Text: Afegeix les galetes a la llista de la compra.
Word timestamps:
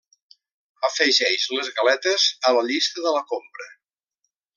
Afegeix 0.87 1.45
les 1.57 1.69
galetes 1.79 2.25
a 2.49 2.55
la 2.59 2.63
llista 2.71 3.05
de 3.05 3.13
la 3.19 3.23
compra. 3.35 3.69